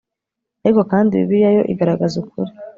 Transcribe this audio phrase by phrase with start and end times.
[0.65, 2.51] ariko kandi bibiliya yo igaragaza ukuri